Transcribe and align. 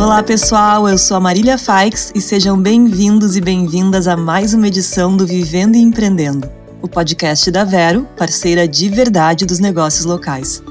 Olá 0.00 0.22
pessoal, 0.22 0.88
eu 0.88 0.96
sou 0.96 1.16
a 1.16 1.20
Marília 1.20 1.58
Faix 1.58 2.12
e 2.14 2.20
sejam 2.20 2.56
bem-vindos 2.56 3.34
e 3.36 3.40
bem-vindas 3.40 4.06
a 4.06 4.16
mais 4.16 4.54
uma 4.54 4.68
edição 4.68 5.16
do 5.16 5.26
Vivendo 5.26 5.74
e 5.74 5.80
Empreendendo, 5.80 6.48
o 6.80 6.86
podcast 6.86 7.50
da 7.50 7.64
Vero, 7.64 8.06
parceira 8.16 8.68
de 8.68 8.88
verdade 8.88 9.44
dos 9.44 9.58
negócios 9.58 10.04
locais. 10.04 10.62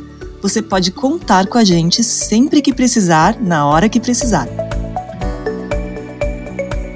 Você 0.42 0.62
pode 0.62 0.92
contar 0.92 1.46
com 1.48 1.58
a 1.58 1.64
gente 1.66 2.06
sempre 2.06 2.62
que 2.62 2.74
precisar, 2.74 3.38
na 3.42 3.66
hora 3.66 3.90
que 3.90 4.00
precisar. 4.00 4.48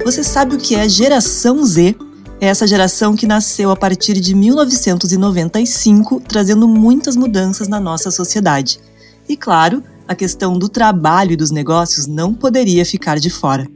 Você 0.06 0.24
sabe 0.24 0.56
o 0.56 0.58
que 0.58 0.74
é 0.74 0.88
geração 0.88 1.62
Z? 1.66 1.98
É 2.40 2.48
essa 2.48 2.66
geração 2.66 3.14
que 3.14 3.28
nasceu 3.28 3.72
a 3.72 3.76
partir 3.76 4.22
de 4.22 4.34
1995, 4.34 6.22
trazendo 6.22 6.66
muitas 6.66 7.18
mudanças 7.18 7.68
na 7.68 7.80
nossa 7.80 8.10
sociedade. 8.10 8.80
E 9.28 9.36
claro, 9.36 9.84
a 10.12 10.16
questão 10.16 10.60
do 10.60 10.68
trabalho 10.68 11.32
e 11.32 11.38
dos 11.38 11.52
negócios 11.52 12.06
não 12.06 12.34
poderia 12.34 12.86
ficar 12.86 13.18
de 13.18 13.30
fora. 13.30 13.68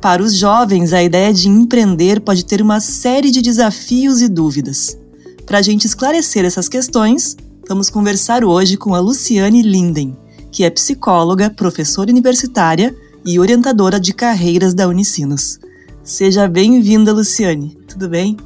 Para 0.00 0.22
os 0.22 0.34
jovens, 0.34 0.92
a 0.92 1.02
ideia 1.02 1.32
de 1.32 1.48
empreender 1.48 2.20
pode 2.20 2.44
ter 2.44 2.62
uma 2.62 2.80
série 2.80 3.30
de 3.30 3.42
desafios 3.42 4.20
e 4.20 4.28
dúvidas. 4.28 4.96
Para 5.44 5.58
a 5.58 5.62
gente 5.62 5.86
esclarecer 5.86 6.44
essas 6.44 6.68
questões, 6.68 7.36
vamos 7.68 7.90
conversar 7.90 8.44
hoje 8.44 8.76
com 8.76 8.94
a 8.94 9.00
Luciane 9.00 9.62
Linden, 9.62 10.16
que 10.52 10.62
é 10.62 10.70
psicóloga, 10.70 11.50
professora 11.50 12.10
universitária 12.10 12.94
e 13.26 13.40
orientadora 13.40 13.98
de 13.98 14.12
carreiras 14.12 14.74
da 14.74 14.86
Unicinos. 14.86 15.58
Seja 16.04 16.46
bem-vinda, 16.46 17.12
Luciane. 17.12 17.76
Tudo 17.88 18.08
bem? 18.08 18.36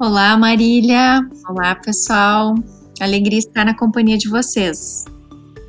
Olá, 0.00 0.36
Marília. 0.36 1.20
Olá, 1.48 1.76
pessoal. 1.76 2.54
Alegria 2.98 3.38
estar 3.38 3.64
na 3.64 3.76
companhia 3.76 4.18
de 4.18 4.28
vocês. 4.28 5.04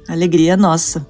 Alegria 0.07 0.57
nossa. 0.57 1.05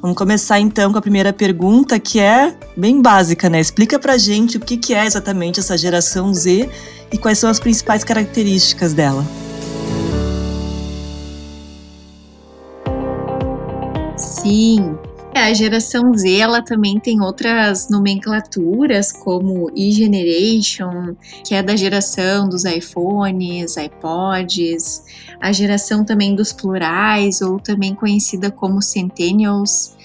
Vamos 0.00 0.16
começar 0.16 0.60
então 0.60 0.92
com 0.92 0.98
a 0.98 1.02
primeira 1.02 1.32
pergunta, 1.32 1.98
que 1.98 2.20
é 2.20 2.54
bem 2.76 3.00
básica, 3.00 3.48
né? 3.48 3.60
Explica 3.60 3.98
pra 3.98 4.18
gente 4.18 4.56
o 4.56 4.60
que 4.60 4.94
é 4.94 5.04
exatamente 5.04 5.58
essa 5.58 5.76
geração 5.76 6.32
Z 6.32 6.68
e 7.10 7.18
quais 7.18 7.38
são 7.38 7.50
as 7.50 7.58
principais 7.58 8.04
características 8.04 8.92
dela. 8.92 9.24
Sim, 14.16 14.96
a 15.36 15.52
geração 15.52 16.12
Z 16.14 16.38
ela 16.38 16.62
também 16.62 16.98
tem 16.98 17.20
outras 17.20 17.88
nomenclaturas, 17.88 19.12
como 19.12 19.70
e-generation, 19.74 21.14
que 21.44 21.54
é 21.54 21.62
da 21.62 21.76
geração 21.76 22.48
dos 22.48 22.64
iPhones, 22.64 23.76
iPods, 23.76 25.04
a 25.40 25.52
geração 25.52 26.04
também 26.04 26.34
dos 26.34 26.52
plurais, 26.52 27.40
ou 27.40 27.58
também 27.60 27.94
conhecida 27.94 28.50
como 28.50 28.82
centennials. 28.82 29.96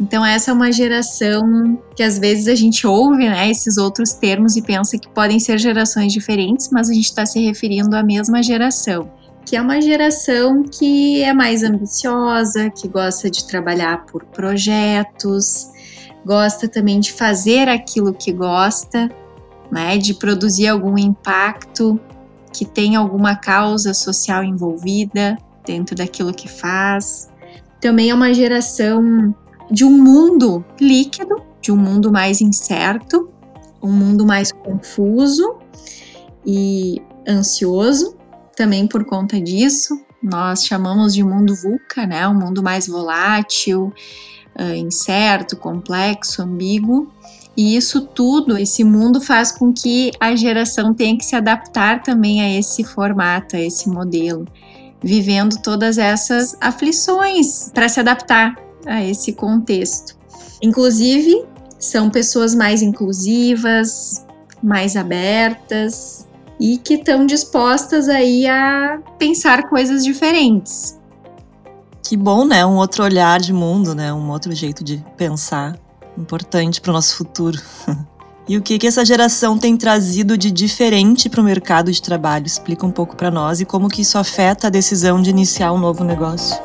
Então 0.00 0.24
essa 0.24 0.50
é 0.50 0.54
uma 0.54 0.70
geração 0.70 1.78
que 1.96 2.02
às 2.02 2.18
vezes 2.18 2.46
a 2.46 2.54
gente 2.54 2.86
ouve, 2.86 3.28
né, 3.28 3.50
esses 3.50 3.76
outros 3.76 4.12
termos 4.12 4.56
e 4.56 4.62
pensa 4.62 4.96
que 4.96 5.08
podem 5.08 5.40
ser 5.40 5.58
gerações 5.58 6.12
diferentes, 6.12 6.70
mas 6.70 6.88
a 6.88 6.94
gente 6.94 7.06
está 7.06 7.26
se 7.26 7.40
referindo 7.40 7.96
à 7.96 8.02
mesma 8.02 8.42
geração 8.42 9.10
que 9.48 9.56
é 9.56 9.62
uma 9.62 9.80
geração 9.80 10.62
que 10.62 11.22
é 11.22 11.32
mais 11.32 11.62
ambiciosa, 11.62 12.68
que 12.68 12.86
gosta 12.86 13.30
de 13.30 13.46
trabalhar 13.46 14.04
por 14.04 14.22
projetos, 14.26 15.70
gosta 16.22 16.68
também 16.68 17.00
de 17.00 17.14
fazer 17.14 17.66
aquilo 17.66 18.12
que 18.12 18.30
gosta, 18.30 19.10
né, 19.72 19.96
de 19.96 20.12
produzir 20.12 20.68
algum 20.68 20.98
impacto, 20.98 21.98
que 22.52 22.66
tem 22.66 22.94
alguma 22.94 23.36
causa 23.36 23.94
social 23.94 24.44
envolvida 24.44 25.38
dentro 25.64 25.96
daquilo 25.96 26.34
que 26.34 26.46
faz. 26.46 27.30
Também 27.80 28.10
é 28.10 28.14
uma 28.14 28.34
geração 28.34 29.34
de 29.70 29.82
um 29.82 29.92
mundo 29.92 30.62
líquido, 30.78 31.40
de 31.62 31.72
um 31.72 31.76
mundo 31.76 32.12
mais 32.12 32.42
incerto, 32.42 33.30
um 33.82 33.92
mundo 33.92 34.26
mais 34.26 34.52
confuso 34.52 35.56
e 36.44 37.00
ansioso 37.26 38.17
também 38.58 38.88
por 38.88 39.04
conta 39.04 39.40
disso. 39.40 40.00
Nós 40.20 40.64
chamamos 40.64 41.14
de 41.14 41.22
mundo 41.22 41.54
VUCA, 41.54 42.04
né? 42.04 42.26
Um 42.26 42.34
mundo 42.34 42.60
mais 42.60 42.88
volátil, 42.88 43.92
uh, 44.58 44.74
incerto, 44.74 45.56
complexo, 45.56 46.42
ambíguo. 46.42 47.08
E 47.56 47.76
isso 47.76 48.00
tudo, 48.00 48.58
esse 48.58 48.82
mundo 48.82 49.20
faz 49.20 49.52
com 49.52 49.72
que 49.72 50.10
a 50.18 50.34
geração 50.34 50.92
tenha 50.92 51.16
que 51.16 51.24
se 51.24 51.36
adaptar 51.36 52.02
também 52.02 52.40
a 52.40 52.58
esse 52.58 52.82
formato, 52.82 53.56
a 53.56 53.60
esse 53.60 53.88
modelo, 53.88 54.44
vivendo 55.02 55.60
todas 55.62 55.96
essas 55.96 56.56
aflições 56.60 57.70
para 57.72 57.88
se 57.88 58.00
adaptar 58.00 58.56
a 58.86 59.04
esse 59.04 59.32
contexto. 59.32 60.16
Inclusive, 60.60 61.44
são 61.78 62.10
pessoas 62.10 62.54
mais 62.54 62.82
inclusivas, 62.82 64.24
mais 64.62 64.96
abertas, 64.96 66.27
e 66.60 66.76
que 66.78 66.94
estão 66.94 67.24
dispostas 67.24 68.08
aí 68.08 68.46
a 68.46 68.98
pensar 69.18 69.68
coisas 69.68 70.04
diferentes. 70.04 70.98
Que 72.02 72.16
bom, 72.16 72.44
né? 72.44 72.64
Um 72.64 72.76
outro 72.76 73.04
olhar 73.04 73.38
de 73.38 73.52
mundo, 73.52 73.94
né? 73.94 74.12
Um 74.12 74.30
outro 74.30 74.52
jeito 74.54 74.82
de 74.82 75.04
pensar, 75.16 75.78
importante 76.16 76.80
para 76.80 76.90
o 76.90 76.94
nosso 76.94 77.16
futuro. 77.16 77.60
e 78.48 78.56
o 78.56 78.62
que 78.62 78.78
que 78.78 78.86
essa 78.86 79.04
geração 79.04 79.58
tem 79.58 79.76
trazido 79.76 80.36
de 80.36 80.50
diferente 80.50 81.28
para 81.28 81.40
o 81.40 81.44
mercado 81.44 81.92
de 81.92 82.00
trabalho? 82.00 82.46
Explica 82.46 82.86
um 82.86 82.90
pouco 82.90 83.14
para 83.14 83.30
nós 83.30 83.60
e 83.60 83.66
como 83.66 83.88
que 83.88 84.02
isso 84.02 84.16
afeta 84.16 84.68
a 84.68 84.70
decisão 84.70 85.20
de 85.20 85.28
iniciar 85.28 85.72
um 85.72 85.78
novo 85.78 86.02
negócio. 86.02 86.58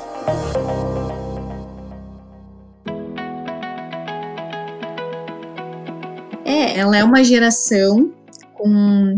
É, 6.46 6.80
ela 6.80 6.96
é 6.96 7.04
uma 7.04 7.24
geração 7.24 8.12
com 8.54 9.18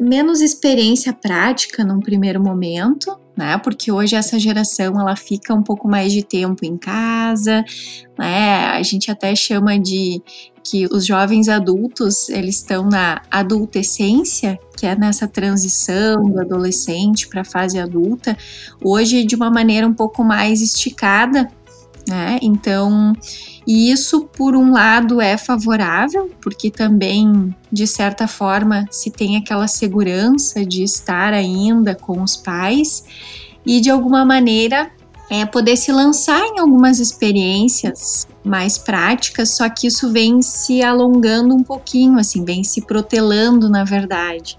menos 0.00 0.40
experiência 0.40 1.12
prática 1.12 1.84
num 1.84 2.00
primeiro 2.00 2.42
momento, 2.42 3.18
né? 3.36 3.56
Porque 3.58 3.90
hoje 3.90 4.14
essa 4.14 4.38
geração 4.38 5.00
ela 5.00 5.16
fica 5.16 5.54
um 5.54 5.62
pouco 5.62 5.88
mais 5.88 6.12
de 6.12 6.22
tempo 6.22 6.64
em 6.64 6.76
casa, 6.76 7.64
né? 8.18 8.66
A 8.66 8.82
gente 8.82 9.10
até 9.10 9.34
chama 9.34 9.78
de 9.78 10.22
que 10.64 10.86
os 10.86 11.04
jovens 11.04 11.48
adultos 11.48 12.28
eles 12.28 12.56
estão 12.56 12.88
na 12.88 13.20
adultescência, 13.30 14.58
que 14.76 14.86
é 14.86 14.94
nessa 14.94 15.26
transição 15.26 16.22
do 16.22 16.40
adolescente 16.40 17.28
para 17.28 17.40
a 17.40 17.44
fase 17.44 17.78
adulta, 17.78 18.36
hoje 18.82 19.24
de 19.24 19.34
uma 19.34 19.50
maneira 19.50 19.86
um 19.86 19.94
pouco 19.94 20.22
mais 20.22 20.60
esticada, 20.60 21.48
né? 22.12 22.38
Então, 22.42 23.14
isso 23.66 24.28
por 24.36 24.54
um 24.54 24.70
lado 24.70 25.18
é 25.18 25.38
favorável, 25.38 26.30
porque 26.42 26.70
também 26.70 27.54
de 27.72 27.86
certa 27.86 28.28
forma 28.28 28.86
se 28.90 29.10
tem 29.10 29.38
aquela 29.38 29.66
segurança 29.66 30.64
de 30.64 30.82
estar 30.82 31.32
ainda 31.32 31.94
com 31.94 32.22
os 32.22 32.36
pais 32.36 33.04
e 33.64 33.80
de 33.80 33.88
alguma 33.88 34.26
maneira 34.26 34.90
é 35.30 35.46
poder 35.46 35.76
se 35.76 35.90
lançar 35.90 36.44
em 36.48 36.58
algumas 36.58 36.98
experiências 36.98 38.28
mais 38.44 38.76
práticas, 38.76 39.50
só 39.50 39.66
que 39.70 39.86
isso 39.86 40.12
vem 40.12 40.42
se 40.42 40.82
alongando 40.82 41.54
um 41.54 41.62
pouquinho, 41.62 42.18
assim, 42.18 42.44
vem 42.44 42.62
se 42.62 42.82
protelando 42.82 43.70
na 43.70 43.84
verdade. 43.84 44.58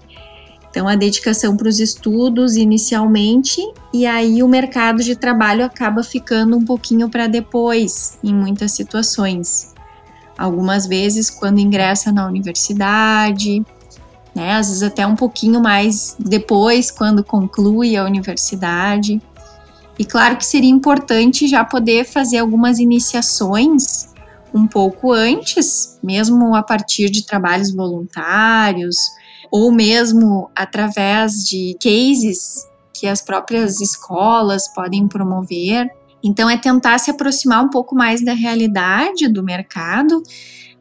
Então, 0.74 0.88
a 0.88 0.96
dedicação 0.96 1.56
para 1.56 1.68
os 1.68 1.78
estudos 1.78 2.56
inicialmente, 2.56 3.60
e 3.92 4.04
aí 4.04 4.42
o 4.42 4.48
mercado 4.48 5.04
de 5.04 5.14
trabalho 5.14 5.64
acaba 5.64 6.02
ficando 6.02 6.56
um 6.56 6.64
pouquinho 6.64 7.08
para 7.08 7.28
depois, 7.28 8.18
em 8.24 8.34
muitas 8.34 8.72
situações. 8.72 9.72
Algumas 10.36 10.84
vezes, 10.84 11.30
quando 11.30 11.60
ingressa 11.60 12.10
na 12.10 12.26
universidade, 12.26 13.64
né, 14.34 14.54
às 14.54 14.66
vezes 14.66 14.82
até 14.82 15.06
um 15.06 15.14
pouquinho 15.14 15.60
mais 15.60 16.16
depois, 16.18 16.90
quando 16.90 17.22
conclui 17.22 17.96
a 17.96 18.02
universidade. 18.02 19.22
E 19.96 20.04
claro 20.04 20.36
que 20.36 20.44
seria 20.44 20.70
importante 20.70 21.46
já 21.46 21.64
poder 21.64 22.04
fazer 22.04 22.38
algumas 22.38 22.80
iniciações 22.80 24.12
um 24.52 24.66
pouco 24.66 25.12
antes, 25.12 26.00
mesmo 26.02 26.52
a 26.52 26.64
partir 26.64 27.10
de 27.10 27.24
trabalhos 27.24 27.72
voluntários, 27.72 28.96
ou 29.54 29.70
mesmo 29.70 30.50
através 30.52 31.44
de 31.44 31.76
cases 31.80 32.68
que 32.92 33.06
as 33.06 33.22
próprias 33.22 33.80
escolas 33.80 34.66
podem 34.74 35.06
promover. 35.06 35.88
Então, 36.24 36.50
é 36.50 36.56
tentar 36.56 36.98
se 36.98 37.12
aproximar 37.12 37.62
um 37.62 37.70
pouco 37.70 37.94
mais 37.94 38.20
da 38.20 38.32
realidade 38.32 39.28
do 39.28 39.44
mercado 39.44 40.20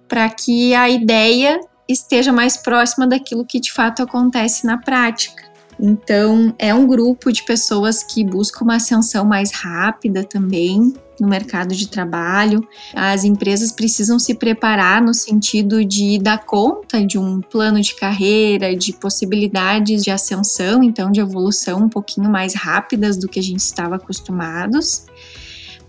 para 0.08 0.28
que 0.28 0.74
a 0.74 0.90
ideia 0.90 1.60
esteja 1.88 2.34
mais 2.34 2.58
próxima 2.58 3.06
daquilo 3.06 3.46
que 3.46 3.60
de 3.60 3.72
fato 3.72 4.02
acontece 4.02 4.66
na 4.66 4.80
prática. 4.80 5.53
Então, 5.86 6.56
é 6.58 6.74
um 6.74 6.88
grupo 6.88 7.30
de 7.30 7.44
pessoas 7.44 8.02
que 8.04 8.24
busca 8.24 8.64
uma 8.64 8.78
ascensão 8.78 9.26
mais 9.26 9.52
rápida 9.52 10.24
também 10.24 10.94
no 11.20 11.28
mercado 11.28 11.76
de 11.76 11.90
trabalho. 11.90 12.66
As 12.94 13.26
empresas 13.26 13.70
precisam 13.70 14.18
se 14.18 14.34
preparar 14.34 15.02
no 15.02 15.14
sentido 15.14 15.84
de 15.84 16.18
dar 16.20 16.46
conta 16.46 17.06
de 17.06 17.20
um 17.20 17.42
plano 17.42 17.82
de 17.82 17.96
carreira, 17.96 18.74
de 18.74 18.94
possibilidades 18.94 20.06
de 20.06 20.10
ascensão, 20.10 20.82
então 20.82 21.12
de 21.12 21.20
evolução 21.20 21.84
um 21.84 21.90
pouquinho 21.90 22.30
mais 22.30 22.56
rápidas 22.56 23.18
do 23.18 23.28
que 23.28 23.40
a 23.40 23.44
gente 23.44 23.60
estava 23.60 23.98
acostumados. 23.98 25.06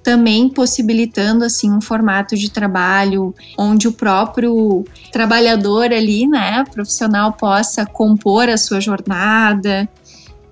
Também 0.05 0.51
possibilitando 0.51 1.45
assim 1.45 1.73
um 1.73 1.81
formato 1.81 2.37
de 2.37 2.51
trabalho 2.51 3.35
onde 3.59 3.89
o 3.89 3.93
próprio 3.93 4.85
trabalhador 5.11 5.87
ali, 5.87 6.29
né, 6.29 6.63
profissional 6.71 7.33
possa 7.33 7.87
compor 7.87 8.51
a 8.51 8.59
sua 8.59 8.81
jornada, 8.81 9.89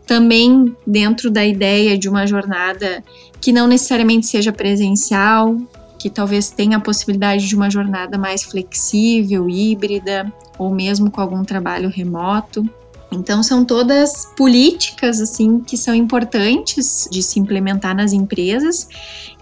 também 0.06 0.74
dentro 0.86 1.30
da 1.30 1.44
ideia 1.44 1.98
de 1.98 2.08
uma 2.08 2.26
jornada 2.26 3.04
que 3.42 3.52
não 3.52 3.66
necessariamente 3.66 4.26
seja 4.26 4.52
presencial, 4.52 5.56
que 5.98 6.08
talvez 6.08 6.50
tenha 6.50 6.78
a 6.78 6.80
possibilidade 6.80 7.46
de 7.46 7.54
uma 7.54 7.70
jornada 7.70 8.16
mais 8.16 8.42
flexível, 8.42 9.48
híbrida, 9.50 10.32
ou 10.58 10.70
mesmo 10.70 11.10
com 11.10 11.20
algum 11.20 11.44
trabalho 11.44 11.90
remoto. 11.90 12.66
Então 13.12 13.42
são 13.42 13.64
todas 13.64 14.26
políticas 14.36 15.20
assim 15.20 15.60
que 15.60 15.76
são 15.76 15.94
importantes 15.94 17.06
de 17.10 17.22
se 17.22 17.38
implementar 17.38 17.94
nas 17.94 18.12
empresas. 18.12 18.88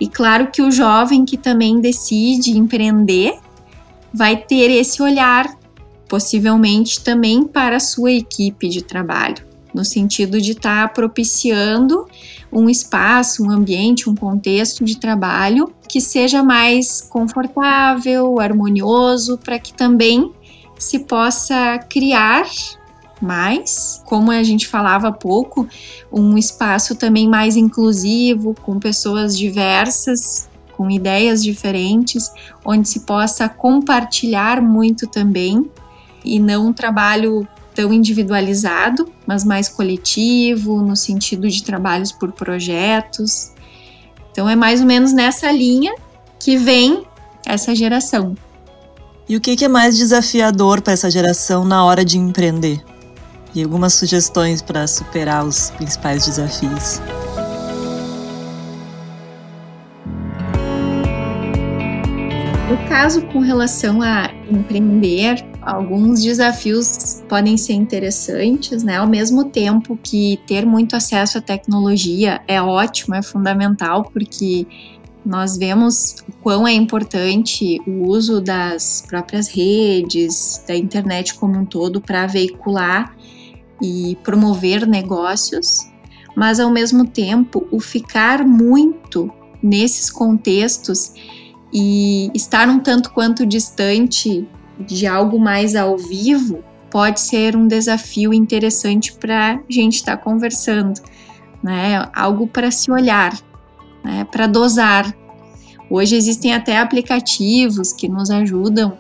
E 0.01 0.09
claro 0.09 0.51
que 0.51 0.61
o 0.61 0.71
jovem 0.71 1.25
que 1.25 1.37
também 1.37 1.81
decide 1.81 2.59
empreender 2.59 3.39
vai 4.13 4.37
ter 4.37 4.71
esse 4.71 5.01
olhar 5.01 5.57
possivelmente 6.09 7.01
também 7.03 7.45
para 7.45 7.77
a 7.77 7.81
sua 7.81 8.11
equipe 8.11 8.69
de 8.69 8.83
trabalho, 8.83 9.47
no 9.73 9.85
sentido 9.85 10.41
de 10.41 10.51
estar 10.51 10.89
tá 10.89 10.93
propiciando 10.93 12.09
um 12.53 12.69
espaço, 12.69 13.45
um 13.45 13.51
ambiente, 13.51 14.11
um 14.11 14.17
contexto 14.17 14.85
de 14.85 14.99
trabalho 14.99 15.73
que 15.89 16.01
seja 16.01 16.43
mais 16.43 17.01
confortável, 17.01 18.41
harmonioso, 18.41 19.39
para 19.39 19.59
que 19.61 19.73
também 19.73 20.33
se 20.77 21.01
possa 21.01 21.79
criar 21.79 22.45
mais, 23.21 24.03
como 24.05 24.31
a 24.31 24.43
gente 24.43 24.67
falava 24.67 25.09
há 25.09 25.13
pouco, 25.13 25.69
um 26.13 26.37
espaço 26.37 26.95
também 26.95 27.29
mais 27.29 27.57
inclusivo, 27.57 28.55
com 28.63 28.79
pessoas 28.79 29.37
diversas, 29.37 30.49
com 30.77 30.91
ideias 30.91 31.43
diferentes, 31.43 32.31
onde 32.65 32.89
se 32.89 33.01
possa 33.01 33.49
compartilhar 33.49 34.63
muito 34.63 35.07
também 35.07 35.71
e 36.25 36.39
não 36.39 36.69
um 36.69 36.73
trabalho 36.73 37.47
tão 37.75 37.93
individualizado, 37.93 39.11
mas 39.27 39.45
mais 39.45 39.69
coletivo, 39.69 40.81
no 40.83 40.97
sentido 40.97 41.49
de 41.49 41.63
trabalhos 41.63 42.13
por 42.13 42.33
projetos. 42.33 43.53
Então 44.33 44.49
é 44.49 44.57
mais 44.57 44.81
ou 44.81 44.87
menos 44.87 45.13
nessa 45.13 45.51
linha 45.51 45.95
que 46.39 46.57
vem 46.57 47.05
essa 47.47 47.75
geração. 47.75 48.35
E 49.29 49.37
o 49.37 49.41
que 49.41 49.65
é 49.65 49.69
mais 49.69 49.97
desafiador 49.97 50.81
para 50.81 50.93
essa 50.93 51.11
geração 51.11 51.65
na 51.65 51.85
hora 51.85 52.05
de 52.05 52.19
empreender? 52.19 52.83
E 53.55 53.63
algumas 53.63 53.95
sugestões 53.95 54.63
para 54.63 54.87
superar 54.87 55.45
os 55.45 55.71
principais 55.71 56.27
desafios. 56.27 57.01
No 62.71 62.79
caso 62.89 63.23
com 63.27 63.41
relação 63.41 64.01
a 64.01 64.31
empreender, 64.49 65.45
alguns 65.61 66.23
desafios 66.23 67.21
podem 67.29 67.57
ser 67.57 67.73
interessantes, 67.73 68.85
né? 68.85 68.99
Ao 68.99 69.09
mesmo 69.09 69.47
tempo 69.47 69.99
que 70.01 70.39
ter 70.47 70.65
muito 70.65 70.95
acesso 70.95 71.39
à 71.39 71.41
tecnologia 71.41 72.41
é 72.47 72.63
ótimo, 72.63 73.17
é 73.17 73.23
fundamental, 73.23 74.05
porque 74.05 74.67
nós 75.27 75.57
vemos 75.57 76.17
o 76.29 76.33
quão 76.41 76.67
é 76.67 76.73
importante 76.73 77.81
o 77.87 78.09
uso 78.09 78.41
das 78.41 79.05
próprias 79.07 79.49
redes, 79.49 80.63
da 80.67 80.77
internet 80.77 81.35
como 81.35 81.59
um 81.59 81.65
todo 81.65 82.01
para 82.01 82.27
veicular 82.27 83.15
e 83.81 84.17
promover 84.23 84.87
negócios, 84.87 85.91
mas 86.37 86.61
ao 86.61 86.71
mesmo 86.71 87.07
tempo 87.07 87.67
o 87.71 87.81
ficar 87.81 88.45
muito 88.45 89.31
nesses 89.63 90.11
contextos 90.11 91.13
e 91.73 92.31
estar 92.35 92.69
um 92.69 92.81
tanto 92.81 93.13
quanto 93.13 93.47
distante 93.47 94.47
de 94.79 95.07
algo 95.07 95.39
mais 95.39 95.77
ao 95.77 95.97
vivo 95.97 96.65
pode 96.91 97.21
ser 97.21 97.55
um 97.55 97.69
desafio 97.69 98.35
interessante 98.35 99.13
para 99.13 99.55
a 99.55 99.73
gente 99.73 99.97
estar 99.97 100.17
tá 100.17 100.23
conversando, 100.23 101.01
né? 101.63 102.09
Algo 102.15 102.47
para 102.47 102.71
se 102.71 102.91
olhar, 102.91 103.39
né? 104.03 104.25
Para 104.25 104.47
dosar. 104.47 105.15
Hoje 105.89 106.17
existem 106.17 106.55
até 106.55 106.79
aplicativos 106.79 107.93
que 107.93 108.09
nos 108.09 108.31
ajudam 108.31 108.97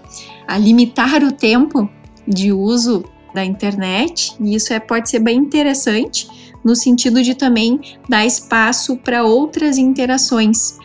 a 0.46 0.58
limitar 0.58 1.22
o 1.22 1.32
tempo 1.32 1.88
de 2.26 2.52
uso 2.52 3.04
da 3.34 3.44
internet, 3.44 4.34
e 4.40 4.54
isso 4.54 4.72
é, 4.72 4.80
pode 4.80 5.08
ser 5.08 5.20
bem 5.20 5.38
interessante 5.38 6.28
no 6.64 6.76
sentido 6.76 7.22
de 7.22 7.34
também 7.34 7.80
dar 8.08 8.26
espaço 8.26 8.96
para 8.96 9.24
outras 9.24 9.78
interações. 9.78 10.78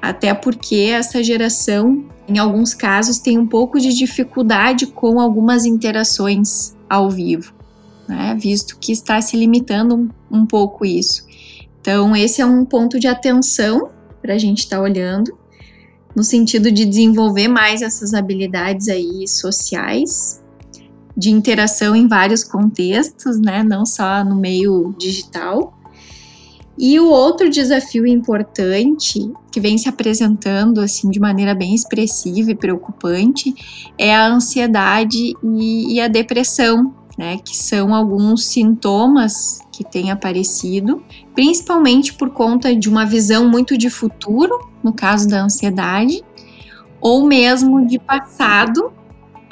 Até 0.00 0.34
porque 0.34 0.90
essa 0.92 1.22
geração, 1.22 2.04
em 2.28 2.38
alguns 2.38 2.74
casos, 2.74 3.18
tem 3.18 3.38
um 3.38 3.46
pouco 3.46 3.78
de 3.78 3.94
dificuldade 3.94 4.86
com 4.86 5.20
algumas 5.20 5.64
interações 5.64 6.76
ao 6.88 7.10
vivo, 7.10 7.52
né? 8.08 8.36
visto 8.38 8.78
que 8.78 8.92
está 8.92 9.20
se 9.20 9.36
limitando 9.36 9.96
um, 9.96 10.08
um 10.30 10.46
pouco 10.46 10.84
isso. 10.84 11.26
Então, 11.80 12.14
esse 12.14 12.40
é 12.40 12.46
um 12.46 12.64
ponto 12.64 12.98
de 12.98 13.06
atenção 13.06 13.90
para 14.20 14.34
a 14.34 14.38
gente 14.38 14.60
estar 14.60 14.76
tá 14.76 14.82
olhando, 14.82 15.36
no 16.14 16.24
sentido 16.24 16.70
de 16.70 16.84
desenvolver 16.84 17.48
mais 17.48 17.82
essas 17.82 18.14
habilidades 18.14 18.88
aí 18.88 19.26
sociais 19.28 20.42
de 21.16 21.30
interação 21.30 21.96
em 21.96 22.06
vários 22.06 22.44
contextos, 22.44 23.40
né? 23.40 23.62
Não 23.62 23.86
só 23.86 24.22
no 24.22 24.36
meio 24.36 24.94
digital. 24.98 25.72
E 26.78 27.00
o 27.00 27.08
outro 27.08 27.48
desafio 27.48 28.06
importante 28.06 29.32
que 29.50 29.58
vem 29.58 29.78
se 29.78 29.88
apresentando 29.88 30.80
assim 30.80 31.08
de 31.08 31.18
maneira 31.18 31.54
bem 31.54 31.74
expressiva 31.74 32.50
e 32.50 32.54
preocupante 32.54 33.54
é 33.96 34.14
a 34.14 34.28
ansiedade 34.28 35.32
e, 35.42 35.94
e 35.94 36.00
a 36.00 36.06
depressão, 36.06 36.94
né? 37.16 37.38
Que 37.38 37.56
são 37.56 37.94
alguns 37.94 38.44
sintomas 38.44 39.60
que 39.72 39.82
têm 39.82 40.10
aparecido, 40.10 41.02
principalmente 41.34 42.12
por 42.12 42.30
conta 42.30 42.76
de 42.76 42.90
uma 42.90 43.06
visão 43.06 43.48
muito 43.48 43.78
de 43.78 43.88
futuro, 43.88 44.68
no 44.84 44.92
caso 44.92 45.26
da 45.26 45.42
ansiedade, 45.42 46.22
ou 47.00 47.26
mesmo 47.26 47.86
de 47.86 47.98
passado, 47.98 48.92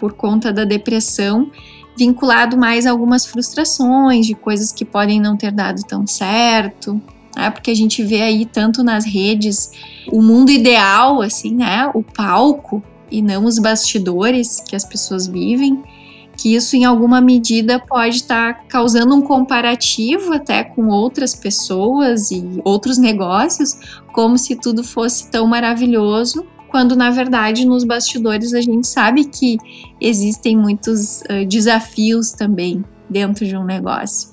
por 0.04 0.12
conta 0.12 0.52
da 0.52 0.66
depressão, 0.66 1.50
vinculado 1.96 2.58
mais 2.58 2.84
a 2.84 2.90
algumas 2.90 3.24
frustrações 3.24 4.26
de 4.26 4.34
coisas 4.34 4.70
que 4.70 4.84
podem 4.84 5.18
não 5.18 5.34
ter 5.34 5.50
dado 5.50 5.82
tão 5.82 6.06
certo, 6.06 7.00
né? 7.34 7.48
Porque 7.48 7.70
a 7.70 7.74
gente 7.74 8.04
vê 8.04 8.20
aí 8.20 8.44
tanto 8.44 8.84
nas 8.84 9.06
redes 9.06 9.70
o 10.12 10.20
mundo 10.20 10.50
ideal, 10.50 11.22
assim, 11.22 11.54
né? 11.54 11.90
O 11.94 12.02
palco 12.02 12.82
e 13.10 13.22
não 13.22 13.46
os 13.46 13.58
bastidores 13.58 14.60
que 14.68 14.76
as 14.76 14.84
pessoas 14.84 15.26
vivem, 15.26 15.82
que 16.36 16.54
isso 16.54 16.76
em 16.76 16.84
alguma 16.84 17.18
medida 17.18 17.78
pode 17.78 18.16
estar 18.16 18.56
tá 18.56 18.60
causando 18.68 19.14
um 19.14 19.22
comparativo 19.22 20.34
até 20.34 20.62
com 20.64 20.88
outras 20.88 21.34
pessoas 21.34 22.30
e 22.30 22.60
outros 22.62 22.98
negócios, 22.98 23.78
como 24.12 24.36
se 24.36 24.54
tudo 24.54 24.84
fosse 24.84 25.30
tão 25.30 25.46
maravilhoso 25.46 26.44
quando 26.74 26.96
na 26.96 27.08
verdade 27.08 27.64
nos 27.64 27.84
bastidores 27.84 28.52
a 28.52 28.60
gente 28.60 28.88
sabe 28.88 29.26
que 29.26 29.58
existem 30.00 30.56
muitos 30.56 31.20
uh, 31.20 31.46
desafios 31.48 32.32
também 32.32 32.84
dentro 33.08 33.46
de 33.46 33.56
um 33.56 33.64
negócio. 33.64 34.30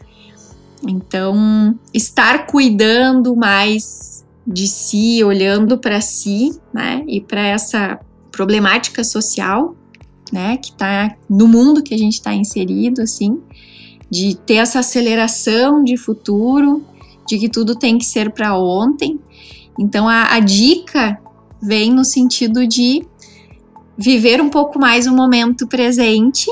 Então, 0.84 1.78
estar 1.94 2.48
cuidando 2.48 3.36
mais 3.36 4.26
de 4.48 4.68
si, 4.68 5.24
olhando 5.24 5.78
para 5.78 6.02
si, 6.02 6.60
né, 6.74 7.04
e 7.08 7.22
para 7.22 7.42
essa 7.42 8.00
problemática 8.32 9.04
social, 9.04 9.76
né, 10.34 10.58
que 10.58 10.72
está 10.72 11.16
no 11.30 11.48
mundo 11.48 11.84
que 11.84 11.94
a 11.94 11.98
gente 11.98 12.14
está 12.14 12.34
inserido, 12.34 13.04
assim, 13.04 13.40
de 14.10 14.36
ter 14.36 14.56
essa 14.56 14.80
aceleração 14.80 15.84
de 15.84 15.96
futuro, 15.96 16.84
de 17.28 17.38
que 17.38 17.48
tudo 17.48 17.76
tem 17.76 18.00
que 18.00 18.06
ser 18.06 18.32
para 18.32 18.58
ontem. 18.58 19.20
Então, 19.78 20.10
a, 20.10 20.34
a 20.34 20.40
dica 20.40 21.22
vem 21.62 21.92
no 21.92 22.04
sentido 22.04 22.68
de 22.68 23.06
viver 23.98 24.42
um 24.42 24.50
pouco 24.50 24.80
mais 24.80 25.06
o 25.06 25.14
momento 25.14 25.68
presente, 25.68 26.50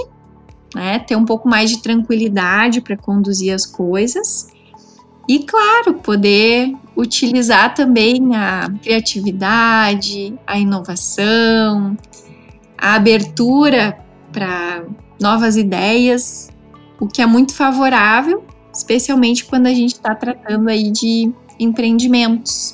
né? 0.76 1.00
Ter 1.00 1.16
um 1.16 1.26
pouco 1.26 1.50
mais 1.50 1.70
de 1.72 1.82
tranquilidade 1.82 2.82
para 2.82 2.96
conduzir 2.96 3.54
as 3.54 3.66
coisas. 3.66 4.48
E 5.28 5.40
claro, 5.40 5.96
poder 5.96 6.74
utilizar 6.98 7.74
também 7.74 8.36
a 8.36 8.68
criatividade, 8.82 10.34
a 10.46 10.58
inovação, 10.58 11.96
a 12.78 12.96
abertura 12.96 14.00
para 14.32 14.86
novas 15.22 15.56
ideias, 15.56 16.50
o 17.00 17.08
que 17.08 17.22
é 17.22 17.26
muito 17.26 17.54
favorável, 17.54 18.44
especialmente 18.74 19.46
quando 19.46 19.68
a 19.68 19.74
gente 19.74 19.94
está 19.94 20.16
tratando 20.16 20.68
aí 20.70 20.90
de 20.92 21.32
empreendimentos. 21.60 22.74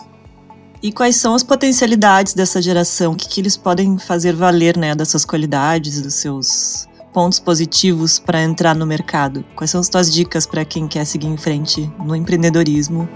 E 0.85 0.91
quais 0.91 1.15
são 1.15 1.33
as 1.33 1.41
potencialidades 1.41 2.35
dessa 2.35 2.61
geração? 2.61 3.13
O 3.13 3.15
que, 3.15 3.27
que 3.27 3.41
eles 3.41 3.57
podem 3.57 3.97
fazer 3.97 4.35
valer, 4.35 4.77
né, 4.77 4.93
das 4.93 5.07
suas 5.07 5.25
qualidades, 5.25 5.99
dos 5.99 6.13
seus 6.13 6.87
pontos 7.11 7.39
positivos 7.39 8.19
para 8.19 8.43
entrar 8.43 8.75
no 8.75 8.85
mercado? 8.85 9.43
Quais 9.55 9.71
são 9.71 9.81
as 9.81 9.89
tuas 9.89 10.13
dicas 10.13 10.45
para 10.45 10.63
quem 10.63 10.87
quer 10.87 11.03
seguir 11.05 11.25
em 11.25 11.37
frente 11.37 11.91
no 11.97 12.15
empreendedorismo, 12.15 13.09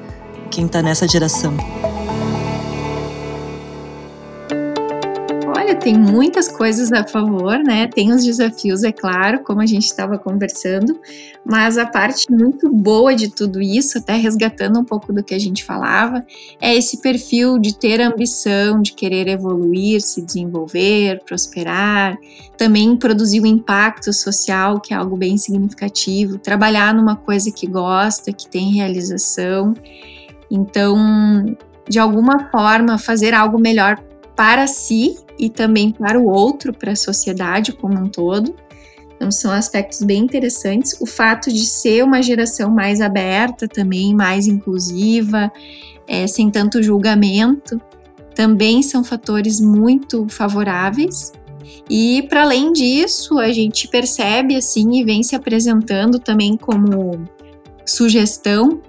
quem 0.50 0.66
está 0.66 0.82
nessa 0.82 1.08
geração? 1.08 1.56
Tem 5.80 5.98
muitas 5.98 6.50
coisas 6.50 6.92
a 6.92 7.08
favor, 7.08 7.58
né? 7.60 7.88
Tem 7.88 8.12
os 8.12 8.24
desafios, 8.24 8.84
é 8.84 8.92
claro, 8.92 9.44
como 9.44 9.62
a 9.62 9.66
gente 9.66 9.86
estava 9.86 10.18
conversando, 10.18 11.00
mas 11.46 11.78
a 11.78 11.86
parte 11.86 12.30
muito 12.30 12.70
boa 12.70 13.16
de 13.16 13.30
tudo 13.30 13.62
isso, 13.62 13.98
até 13.98 14.16
resgatando 14.16 14.80
um 14.80 14.84
pouco 14.84 15.14
do 15.14 15.24
que 15.24 15.34
a 15.34 15.40
gente 15.40 15.64
falava, 15.64 16.26
é 16.60 16.76
esse 16.76 17.02
perfil 17.02 17.58
de 17.58 17.78
ter 17.78 18.02
ambição, 18.02 18.82
de 18.82 18.94
querer 18.94 19.28
evoluir, 19.28 20.02
se 20.02 20.22
desenvolver, 20.22 21.24
prosperar, 21.26 22.18
também 22.58 22.96
produzir 22.98 23.42
um 23.42 23.46
impacto 23.46 24.12
social, 24.12 24.82
que 24.82 24.94
é 24.94 24.98
algo 24.98 25.16
bem 25.16 25.38
significativo, 25.38 26.38
trabalhar 26.38 26.94
numa 26.94 27.16
coisa 27.16 27.52
que 27.52 27.66
gosta, 27.66 28.34
que 28.34 28.50
tem 28.50 28.74
realização. 28.74 29.74
Então, 30.52 31.56
de 31.88 31.98
alguma 32.00 32.50
forma, 32.52 32.98
fazer 32.98 33.34
algo 33.34 33.60
melhor 33.60 33.98
para 34.36 34.68
si 34.68 35.18
e 35.40 35.50
também 35.50 35.92
para 35.92 36.20
o 36.20 36.28
outro, 36.28 36.74
para 36.74 36.92
a 36.92 36.96
sociedade 36.96 37.72
como 37.72 37.98
um 37.98 38.10
todo. 38.10 38.54
Então, 39.16 39.32
são 39.32 39.52
aspectos 39.52 40.02
bem 40.04 40.24
interessantes. 40.24 41.00
O 41.00 41.06
fato 41.06 41.52
de 41.52 41.66
ser 41.66 42.04
uma 42.04 42.22
geração 42.22 42.70
mais 42.70 43.02
aberta 43.02 43.68
também, 43.68 44.14
mais 44.14 44.48
inclusiva, 44.48 45.52
é, 46.08 46.28
sem 46.28 46.52
tanto 46.52 46.84
julgamento, 46.84 47.82
também 48.36 48.82
são 48.82 49.04
fatores 49.04 49.60
muito 49.60 50.28
favoráveis. 50.30 51.32
E 51.90 52.26
para 52.30 52.44
além 52.44 52.72
disso, 52.72 53.40
a 53.40 53.52
gente 53.52 53.88
percebe 53.88 54.56
assim 54.56 55.00
e 55.00 55.04
vem 55.04 55.24
se 55.24 55.36
apresentando 55.36 56.20
também 56.20 56.56
como 56.56 57.24
sugestão 57.86 58.82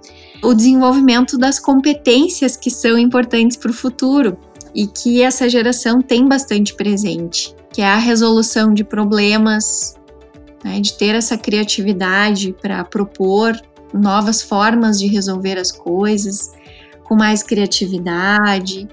o 0.42 0.54
desenvolvimento 0.54 1.36
das 1.36 1.58
competências 1.58 2.56
que 2.56 2.70
são 2.70 2.96
importantes 2.96 3.56
para 3.56 3.70
o 3.70 3.74
futuro 3.74 4.38
e 4.74 4.86
que 4.86 5.22
essa 5.22 5.48
geração 5.48 6.00
tem 6.00 6.28
bastante 6.28 6.74
presente, 6.74 7.54
que 7.72 7.82
é 7.82 7.86
a 7.86 7.96
resolução 7.96 8.72
de 8.72 8.84
problemas, 8.84 9.94
né, 10.64 10.80
de 10.80 10.92
ter 10.94 11.14
essa 11.14 11.36
criatividade 11.36 12.54
para 12.60 12.84
propor 12.84 13.60
novas 13.92 14.42
formas 14.42 14.98
de 14.98 15.06
resolver 15.06 15.58
as 15.58 15.72
coisas, 15.72 16.52
com 17.04 17.16
mais 17.16 17.42
criatividade, 17.42 18.88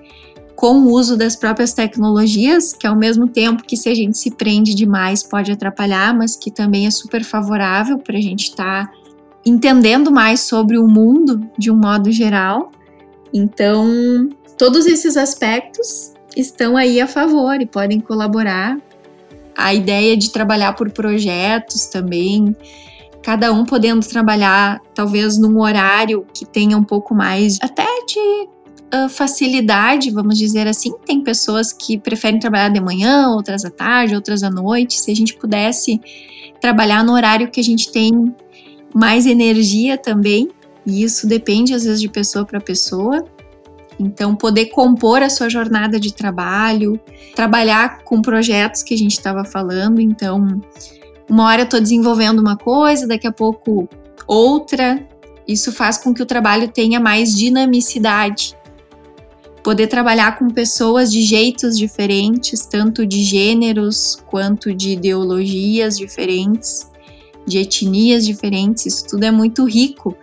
com 0.56 0.80
o 0.80 0.92
uso 0.92 1.16
das 1.16 1.36
próprias 1.36 1.72
tecnologias, 1.72 2.74
que 2.74 2.88
ao 2.88 2.96
mesmo 2.96 3.28
tempo 3.28 3.64
que 3.64 3.78
se 3.78 3.90
a 3.90 3.94
gente 3.94 4.18
se 4.18 4.32
prende 4.32 4.74
demais 4.74 5.22
pode 5.22 5.52
atrapalhar, 5.52 6.18
mas 6.18 6.36
que 6.36 6.50
também 6.50 6.88
é 6.88 6.92
super 6.92 7.24
favorável 7.24 8.00
para 8.00 8.18
a 8.18 8.22
gente 8.22 8.46
estar 8.46 8.88
tá 8.88 8.94
entendendo 9.46 10.12
mais 10.12 10.42
sobre 10.42 10.80
o 10.80 10.88
mundo 10.88 11.48
de 11.58 11.70
um 11.70 11.76
modo 11.76 12.12
geral. 12.12 12.72
Então, 13.32 14.30
Todos 14.58 14.88
esses 14.88 15.16
aspectos 15.16 16.14
estão 16.36 16.76
aí 16.76 17.00
a 17.00 17.08
favor 17.08 17.62
e 17.62 17.66
podem 17.66 18.00
colaborar. 18.00 18.78
A 19.56 19.74
ideia 19.74 20.16
de 20.16 20.32
trabalhar 20.32 20.74
por 20.74 20.92
projetos 20.92 21.86
também, 21.86 22.56
cada 23.24 23.52
um 23.52 23.66
podendo 23.66 24.06
trabalhar 24.08 24.80
talvez 24.94 25.38
num 25.38 25.60
horário 25.60 26.26
que 26.34 26.46
tenha 26.46 26.78
um 26.78 26.84
pouco 26.84 27.14
mais 27.14 27.58
até 27.62 27.86
de 28.06 28.48
uh, 28.96 29.10
facilidade, 29.10 30.12
vamos 30.12 30.38
dizer 30.38 30.68
assim. 30.68 30.94
Tem 31.06 31.22
pessoas 31.22 31.74
que 31.74 31.98
preferem 31.98 32.40
trabalhar 32.40 32.70
de 32.70 32.80
manhã, 32.80 33.30
outras 33.30 33.66
à 33.66 33.70
tarde, 33.70 34.16
outras 34.16 34.44
à 34.44 34.50
noite. 34.50 35.00
Se 35.00 35.12
a 35.12 35.16
gente 35.16 35.36
pudesse 35.36 36.00
trabalhar 36.62 37.04
no 37.04 37.14
horário 37.14 37.50
que 37.50 37.60
a 37.60 37.64
gente 37.64 37.92
tem 37.92 38.36
mais 38.94 39.26
energia 39.26 39.98
também, 39.98 40.50
e 40.86 41.04
isso 41.04 41.28
depende 41.28 41.74
às 41.74 41.84
vezes 41.84 42.00
de 42.00 42.10
pessoa 42.10 42.46
para 42.46 42.60
pessoa. 42.60 43.24
Então, 44.00 44.36
poder 44.36 44.68
compor 44.68 45.24
a 45.24 45.30
sua 45.30 45.50
jornada 45.50 46.00
de 46.00 46.14
trabalho, 46.14 47.00
trabalhar 47.36 48.04
com 48.04 48.22
projetos 48.22 48.84
que 48.84 48.94
a 48.94 48.98
gente 48.98 49.14
estava 49.14 49.44
falando. 49.44 50.00
Então, 50.00 50.62
uma 51.30 51.46
hora 51.46 51.62
eu 51.62 51.66
estou 51.66 51.82
desenvolvendo 51.82 52.40
uma 52.40 52.56
coisa, 52.56 53.08
daqui 53.08 53.28
a 53.28 53.32
pouco 53.32 53.90
outra. 54.28 55.06
Isso 55.48 55.72
faz 55.72 55.98
com 55.98 56.14
que 56.14 56.22
o 56.22 56.26
trabalho 56.26 56.68
tenha 56.68 57.00
mais 57.00 57.36
dinamicidade. 57.36 58.56
Poder 59.64 59.88
trabalhar 59.88 60.38
com 60.38 60.50
pessoas 60.50 61.12
de 61.12 61.24
jeitos 61.24 61.78
diferentes, 61.78 62.66
tanto 62.66 63.06
de 63.06 63.24
gêneros 63.24 64.18
quanto 64.28 64.74
de 64.74 64.92
ideologias 64.92 65.98
diferentes, 65.98 66.90
de 67.46 67.58
etnias 67.58 68.26
diferentes, 68.26 68.86
isso 68.86 69.08
tudo 69.08 69.24
é 69.24 69.32
muito 69.32 69.66
rico, 69.66 70.16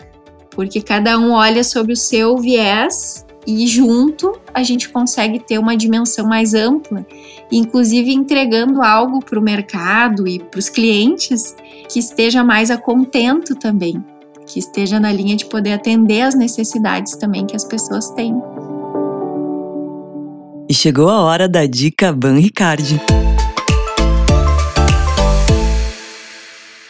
porque 0.51 0.81
cada 0.81 1.19
um 1.19 1.33
olha 1.33 1.65
sobre 1.65 1.93
o 1.93 1.97
seu 1.97 2.37
viés 2.39 3.24
e 3.47 3.67
junto 3.67 4.39
a 4.53 4.63
gente 4.63 4.89
consegue 4.89 5.39
ter 5.39 5.59
uma 5.59 5.77
dimensão 5.77 6.27
mais 6.27 6.55
ampla, 6.55 7.07
inclusive 7.51 8.13
entregando 8.13 8.83
algo 8.83 9.25
para 9.25 9.39
o 9.39 9.43
mercado 9.43 10.27
e 10.27 10.39
para 10.39 10.59
os 10.59 10.69
clientes 10.69 11.55
que 11.91 11.99
esteja 11.99 12.43
mais 12.43 12.71
a 12.71 12.77
contento 12.77 13.55
também, 13.55 14.03
que 14.47 14.59
esteja 14.59 14.99
na 14.99 15.13
linha 15.13 15.37
de 15.37 15.45
poder 15.47 15.73
atender 15.73 16.23
as 16.23 16.35
necessidades 16.35 17.17
também 17.17 17.47
que 17.47 17.57
as 17.57 17.65
pessoas 17.65 18.11
têm. 18.11 18.35
E 20.69 20.73
chegou 20.73 21.09
a 21.11 21.21
hora 21.21 21.49
da 21.49 21.67
dica 21.67 22.13
Ban 22.13 22.39
Ricard. 22.39 23.01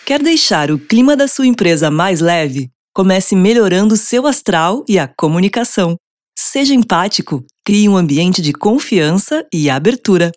Quer 0.06 0.22
deixar 0.22 0.70
o 0.70 0.78
clima 0.78 1.16
da 1.16 1.26
sua 1.26 1.46
empresa 1.46 1.90
mais 1.90 2.20
leve? 2.20 2.70
Comece 2.94 3.34
melhorando 3.34 3.96
seu 3.96 4.26
astral 4.26 4.84
e 4.88 4.98
a 4.98 5.08
comunicação. 5.08 5.96
Seja 6.36 6.74
empático, 6.74 7.44
crie 7.64 7.88
um 7.88 7.96
ambiente 7.96 8.42
de 8.42 8.52
confiança 8.52 9.46
e 9.52 9.70
abertura. 9.70 10.32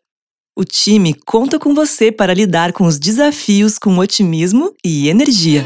O 0.56 0.63
time 0.63 1.16
conta 1.25 1.58
com 1.58 1.74
você 1.74 2.12
para 2.12 2.36
lidar 2.36 2.72
com 2.72 2.86
os 2.86 3.00
desafios 3.00 3.80
com 3.80 3.98
otimismo 3.98 4.74
e 4.86 5.10
energia. 5.10 5.66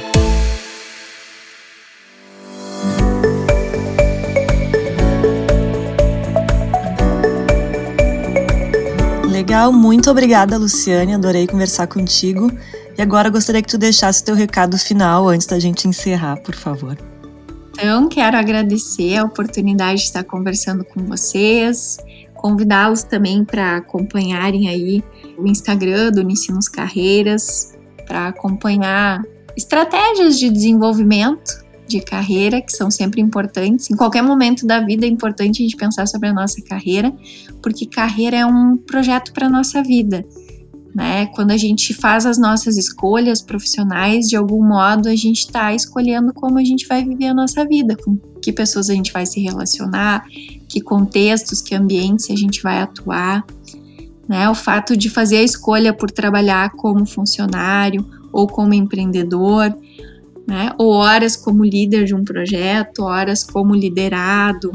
Legal, 9.30 9.74
muito 9.74 10.10
obrigada, 10.10 10.58
Luciane. 10.58 11.14
Adorei 11.14 11.46
conversar 11.46 11.88
contigo. 11.88 12.50
E 12.98 13.02
agora 13.02 13.30
gostaria 13.30 13.62
que 13.62 13.68
tu 13.68 13.78
deixasse 13.78 14.24
teu 14.24 14.36
recado 14.36 14.78
final 14.78 15.28
antes 15.28 15.48
da 15.48 15.60
gente 15.60 15.90
encerrar, 15.90 16.38
por 16.38 16.56
favor. 16.56 16.98
Então, 17.84 18.08
quero 18.08 18.38
agradecer 18.38 19.18
a 19.18 19.24
oportunidade 19.24 20.02
de 20.02 20.06
estar 20.06 20.24
conversando 20.24 20.86
com 20.86 21.04
vocês, 21.04 21.98
convidá-los 22.36 23.02
também 23.02 23.44
para 23.44 23.78
acompanharem 23.78 24.70
aí 24.70 25.04
o 25.36 25.48
Instagram 25.48 26.12
do 26.12 26.22
Ensinos 26.22 26.70
Carreiras, 26.70 27.76
para 28.06 28.28
acompanhar 28.28 29.24
estratégias 29.58 30.38
de 30.38 30.52
desenvolvimento 30.52 31.66
de 31.88 32.02
carreira 32.02 32.62
que 32.62 32.72
são 32.72 32.92
sempre 32.92 33.20
importantes. 33.20 33.90
Em 33.90 33.96
qualquer 33.96 34.22
momento 34.22 34.68
da 34.68 34.80
vida 34.82 35.08
é 35.08 35.10
importante 35.10 35.64
a 35.64 35.64
gente 35.64 35.76
pensar 35.76 36.06
sobre 36.06 36.30
a 36.30 36.34
nossa 36.34 36.62
carreira, 36.62 37.12
porque 37.64 37.88
carreira 37.88 38.38
é 38.38 38.46
um 38.46 38.78
projeto 38.78 39.34
para 39.34 39.48
a 39.48 39.50
nossa 39.50 39.82
vida 39.82 40.24
né? 40.94 41.28
Quando 41.28 41.52
a 41.52 41.58
gente 41.58 41.94
faz 41.94 42.26
as 42.26 42.38
nossas 42.38 42.78
escolhas 42.78 43.42
profissionais, 43.42 44.28
de 44.28 44.36
algum 44.36 44.64
modo 44.64 45.08
a 45.08 45.16
gente 45.16 45.40
está 45.40 45.74
escolhendo 45.74 46.34
como 46.34 46.60
a 46.60 46.64
gente 46.64 46.88
vai 46.88 47.04
viver 47.04 47.28
a 47.28 47.34
nossa 47.34 47.66
vida, 47.66 47.96
com 47.96 48.18
que 48.42 48.52
pessoas 48.52 48.90
a 48.90 48.94
gente 48.94 49.14
vai 49.14 49.26
se 49.26 49.40
relacionar, 49.40 50.26
que 50.68 50.82
contextos, 50.82 51.62
que 51.62 51.76
ambientes 51.76 52.30
a 52.30 52.36
gente 52.36 52.62
vai 52.62 52.82
atuar. 52.82 53.46
Né? 54.28 54.50
O 54.50 54.56
fato 54.56 54.98
de 54.98 55.10
fazer 55.10 55.38
a 55.38 55.44
escolha 55.44 55.94
por 55.94 56.12
trabalhar 56.12 56.72
como 56.72 57.06
funcionário 57.06 58.06
ou 58.32 58.48
como 58.48 58.74
empreendedor, 58.74 59.76
né? 60.48 60.74
ou 60.78 60.92
horas 60.92 61.36
como 61.36 61.64
líder 61.64 62.06
de 62.06 62.16
um 62.16 62.24
projeto, 62.24 63.04
horas 63.04 63.44
como 63.44 63.76
liderado. 63.76 64.72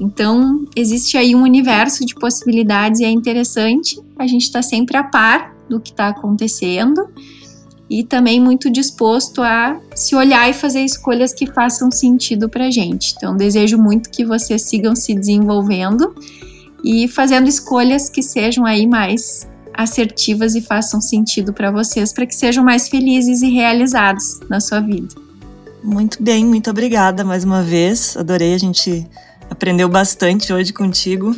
Então, 0.00 0.64
existe 0.74 1.16
aí 1.16 1.34
um 1.34 1.42
universo 1.42 2.04
de 2.04 2.14
possibilidades 2.14 3.00
e 3.00 3.04
é 3.04 3.10
interessante 3.10 4.00
a 4.18 4.26
gente 4.26 4.42
estar 4.42 4.60
tá 4.60 4.62
sempre 4.62 4.96
a 4.96 5.04
par 5.04 5.54
do 5.68 5.80
que 5.80 5.90
está 5.90 6.08
acontecendo 6.08 7.08
e 7.88 8.02
também 8.02 8.40
muito 8.40 8.70
disposto 8.70 9.42
a 9.42 9.78
se 9.94 10.16
olhar 10.16 10.48
e 10.48 10.52
fazer 10.52 10.84
escolhas 10.84 11.32
que 11.32 11.46
façam 11.46 11.90
sentido 11.90 12.48
para 12.48 12.66
a 12.66 12.70
gente. 12.70 13.14
Então, 13.16 13.36
desejo 13.36 13.78
muito 13.78 14.10
que 14.10 14.24
vocês 14.24 14.62
sigam 14.62 14.96
se 14.96 15.14
desenvolvendo 15.14 16.14
e 16.82 17.06
fazendo 17.08 17.48
escolhas 17.48 18.08
que 18.08 18.22
sejam 18.22 18.64
aí 18.64 18.86
mais 18.86 19.48
assertivas 19.72 20.54
e 20.54 20.60
façam 20.60 21.00
sentido 21.00 21.52
para 21.52 21.70
vocês, 21.70 22.12
para 22.12 22.26
que 22.26 22.34
sejam 22.34 22.64
mais 22.64 22.88
felizes 22.88 23.42
e 23.42 23.50
realizados 23.50 24.40
na 24.48 24.60
sua 24.60 24.80
vida. 24.80 25.08
Muito 25.82 26.22
bem, 26.22 26.44
muito 26.44 26.70
obrigada 26.70 27.24
mais 27.24 27.44
uma 27.44 27.62
vez. 27.62 28.16
Adorei 28.16 28.54
a 28.54 28.58
gente 28.58 29.06
aprendeu 29.54 29.88
bastante 29.88 30.52
hoje 30.52 30.72
contigo. 30.72 31.34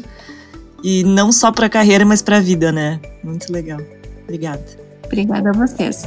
E 0.83 1.05
não 1.05 1.31
só 1.31 1.53
para 1.53 1.67
a 1.67 1.71
carreira, 1.71 2.05
mas 2.05 2.21
para 2.21 2.39
a 2.39 2.41
vida, 2.41 2.73
né? 2.73 3.01
Muito 3.23 3.51
legal. 3.53 3.81
Obrigada. 4.25 4.65
Obrigada 5.05 5.51
a 5.51 5.53
vocês. 5.53 6.03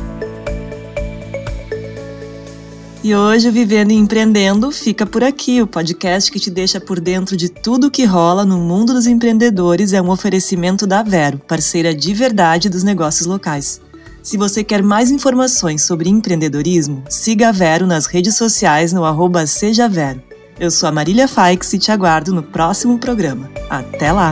E 3.01 3.15
hoje 3.15 3.47
o 3.47 3.51
Vivendo 3.51 3.91
e 3.91 3.95
Empreendendo 3.95 4.71
fica 4.71 5.05
por 5.05 5.23
aqui. 5.23 5.61
O 5.61 5.67
podcast 5.67 6.29
que 6.29 6.39
te 6.39 6.51
deixa 6.51 6.81
por 6.81 6.99
dentro 6.99 7.37
de 7.37 7.47
tudo 7.47 7.89
que 7.89 8.03
rola 8.03 8.43
no 8.43 8.57
mundo 8.57 8.93
dos 8.93 9.07
empreendedores 9.07 9.93
é 9.93 10.01
um 10.01 10.09
oferecimento 10.09 10.85
da 10.85 11.01
Vero, 11.01 11.39
parceira 11.47 11.95
de 11.95 12.13
verdade 12.13 12.69
dos 12.69 12.83
negócios 12.83 13.25
locais. 13.25 13.81
Se 14.21 14.35
você 14.35 14.65
quer 14.65 14.83
mais 14.83 15.11
informações 15.11 15.83
sobre 15.83 16.09
empreendedorismo, 16.09 17.03
siga 17.09 17.49
a 17.49 17.51
Vero 17.53 17.87
nas 17.87 18.05
redes 18.05 18.35
sociais 18.35 18.91
no 18.91 19.05
arroba 19.05 19.47
Seja 19.47 19.87
Vero. 19.87 20.28
Eu 20.59 20.69
sou 20.69 20.89
a 20.89 20.91
Marília 20.91 21.25
Faix 21.25 21.71
e 21.71 21.79
te 21.79 21.89
aguardo 21.89 22.33
no 22.33 22.43
próximo 22.43 22.99
programa. 22.99 23.49
Até 23.69 24.11
lá! 24.11 24.31